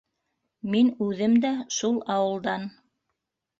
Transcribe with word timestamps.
Мин 0.75 0.89
үҙем 1.09 1.37
дә 1.45 1.53
шул 1.77 2.01
ауылдан. 2.17 2.69